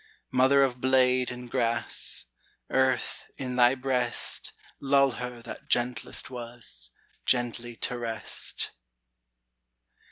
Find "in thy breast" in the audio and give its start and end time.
3.37-4.51